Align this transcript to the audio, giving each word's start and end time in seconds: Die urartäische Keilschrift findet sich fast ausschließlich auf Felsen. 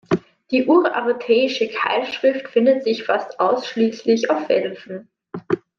Die 0.49 0.65
urartäische 0.65 1.67
Keilschrift 1.67 2.47
findet 2.49 2.83
sich 2.83 3.03
fast 3.05 3.39
ausschließlich 3.39 4.31
auf 4.31 4.47
Felsen. 4.47 5.11